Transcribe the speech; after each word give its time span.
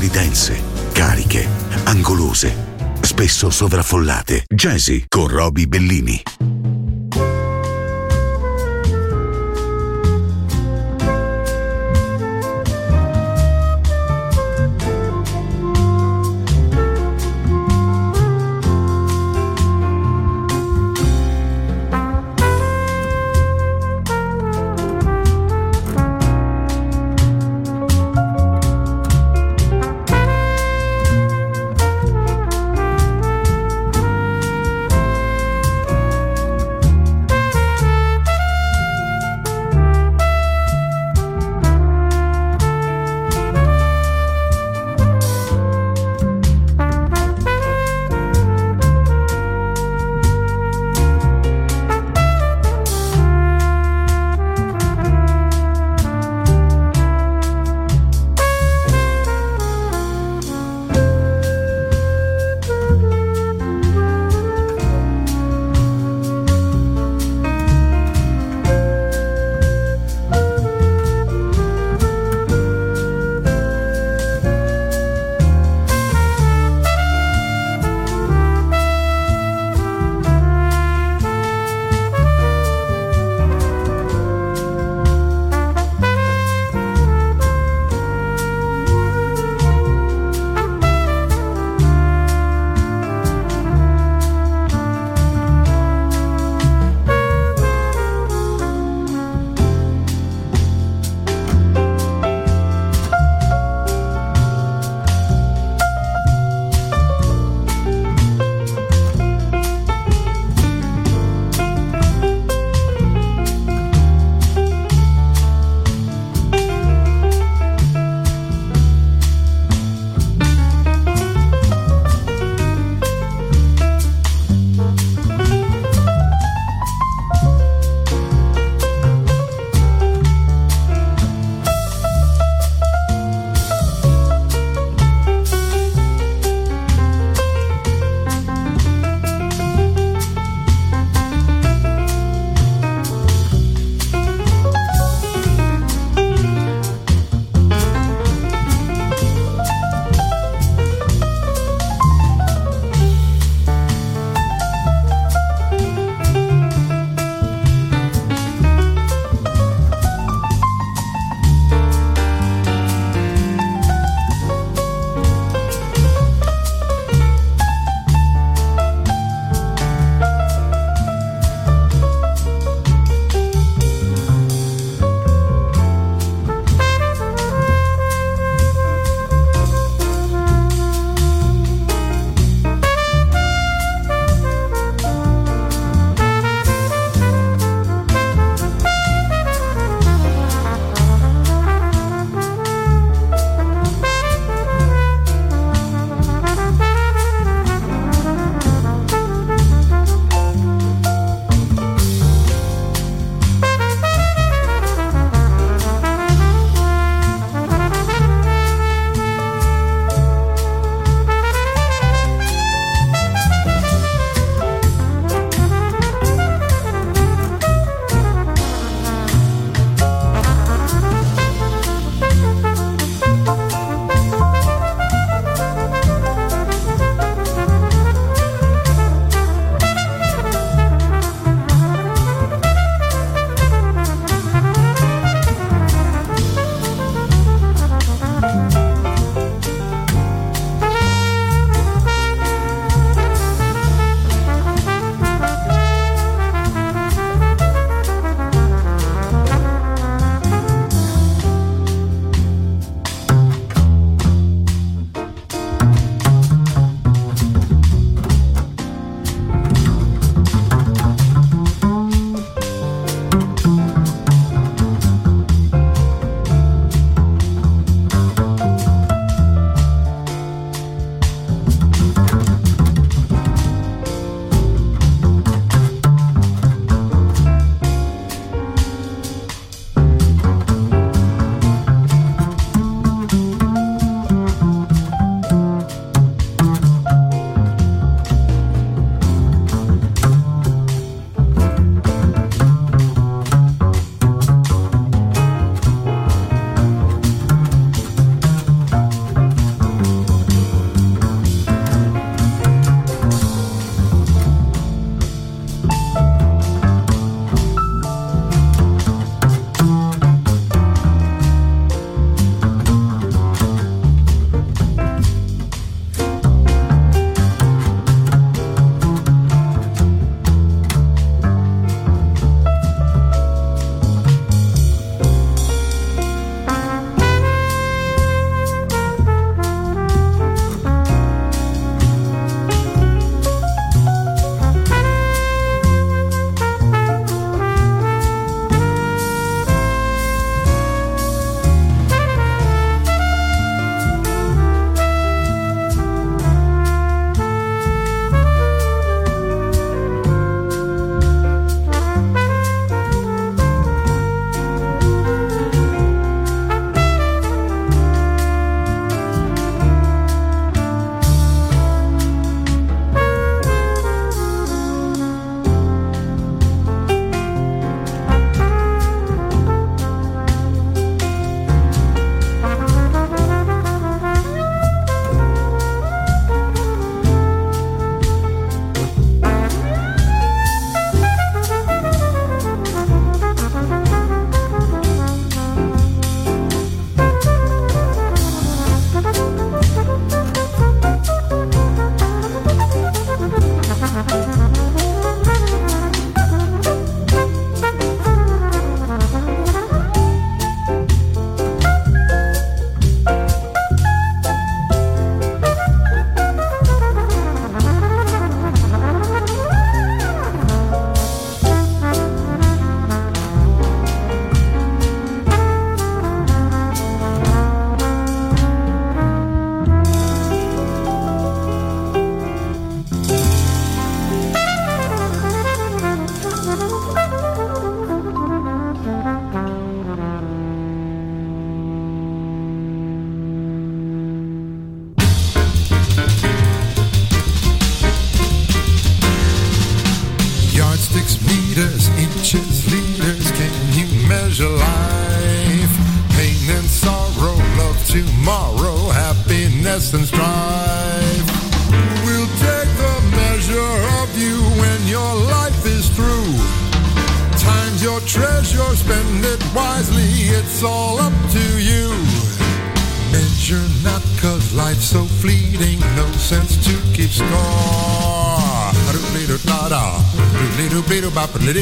Musicali 0.00 0.08
dense, 0.08 0.62
cariche, 0.92 1.46
angolose, 1.84 2.54
spesso 3.00 3.50
sovraffollate. 3.50 4.44
Jazzy 4.46 5.04
con 5.06 5.28
Roby 5.28 5.66
Bellini. 5.66 6.22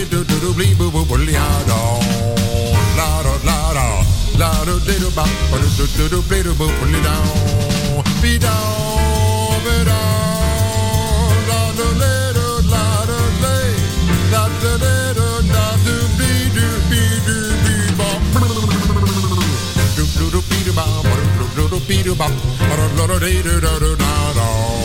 Do-do-do-do-ba, 0.05 1.19
do-do-do-do-do-blee-boo-boo-boo-lee-ah-da. 1.75 1.79
La-da-la-da, 2.97 3.87
la-do-do-do-ba, 4.39 5.25
do-do-do-do-blee-boo-boo-boo-lee-down. 5.51 7.27
Be-down, 8.23 9.59
be-down, 9.65 11.31
la-do-le-do, 11.49 12.47
la-do-le, 12.71 13.57
la-do-le-do, 14.31 15.27
la-do-blee-do-bee-do-bee-bop. 15.55 18.23
Do-do-do-bee-do-bop, 19.97 21.07
do-do-do-bee-do-bop, 21.39 22.35
da-da-da-da-da-da-da-da. 22.69 24.39
Yardsticks, 24.39 24.78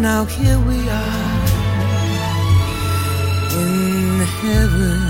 And 0.00 0.06
now 0.06 0.24
here 0.24 0.58
we 0.60 0.78
are 0.88 1.44
in 3.64 4.20
heaven. 4.40 5.00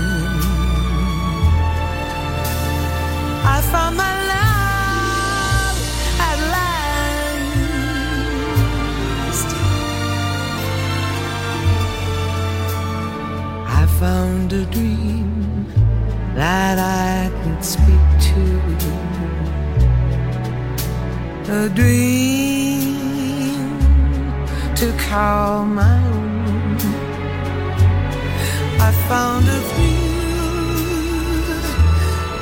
I 3.55 3.57
found 3.71 3.95
my 3.95 4.13
love 4.33 5.77
at 6.29 6.39
last. 6.55 6.79
I 13.79 13.81
found 13.97 14.51
a 14.51 14.65
dream 14.65 15.67
that 16.35 16.77
I 16.77 17.31
could 17.43 17.63
speak 17.63 18.05
to. 18.27 18.43
A 21.49 21.69
dream 21.69 22.70
to 24.81 24.91
call 24.93 25.63
my 25.63 25.99
own. 26.07 26.77
I 28.87 28.91
found 29.07 29.45
a 29.47 29.59
thrill 29.69 30.81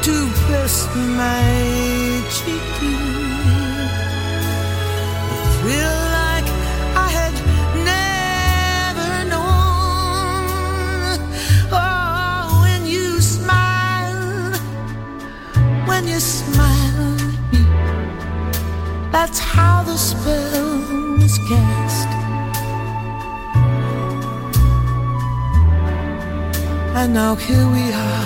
to 0.07 0.15
press 0.43 0.75
my 0.95 1.43
cheek. 2.35 2.77
A 5.35 5.47
thrill 5.55 5.99
like 6.19 6.47
I 7.05 7.07
had 7.19 7.35
never 7.91 9.11
known. 9.33 11.17
Oh, 11.73 12.61
when 12.63 12.81
you 12.85 13.19
smile, 13.19 14.53
when 15.89 16.07
you 16.07 16.19
smile 16.21 17.19
that's 19.11 19.39
how 19.39 19.83
the 19.83 19.97
spell 19.97 21.17
was 21.19 21.37
cast. 21.49 21.88
And 27.01 27.13
now 27.13 27.33
here 27.35 27.65
we 27.75 27.93
are 27.93 28.25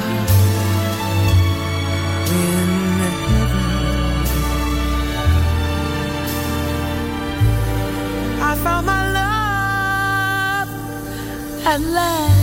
in 2.25 2.69
heaven. 3.29 3.67
I 8.41 8.55
found 8.63 8.85
my 8.87 9.03
love 9.19 10.69
at 11.67 11.81
last. 11.81 12.42